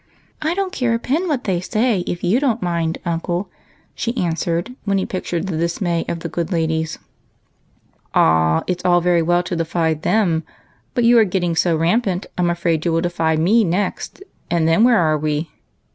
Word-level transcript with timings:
"I 0.41 0.55
don't 0.55 0.73
care 0.73 0.95
a 0.95 0.99
pin 0.99 1.27
what 1.27 1.43
they 1.43 1.59
say 1.61 1.99
if 2.07 2.23
you 2.23 2.39
don't 2.39 2.59
mind, 2.63 2.97
uncle," 3.05 3.49
she 3.93 4.17
answered, 4.17 4.73
when 4.83 4.97
he 4.97 5.05
pictured 5.05 5.45
the 5.45 5.55
dismay 5.57 6.05
of 6.09 6.21
the 6.21 6.27
good 6.27 6.51
ladies." 6.51 6.97
Ah, 8.15 8.63
it 8.65 8.81
's 8.81 8.83
all 8.83 8.99
very 9.01 9.21
well 9.21 9.43
to 9.43 9.55
defy 9.55 9.93
them., 9.93 10.41
but 10.95 11.03
you 11.03 11.19
are 11.19 11.23
getting 11.23 11.55
so 11.55 11.75
rampant, 11.77 12.25
I 12.35 12.41
'm 12.41 12.49
afraid 12.49 12.83
you 12.83 12.93
will 12.93 13.01
defy 13.01 13.35
me 13.35 13.63
next, 13.63 14.23
and 14.49 14.67
then 14.67 14.83
where 14.83 14.97
are 14.97 15.19
we 15.19 15.51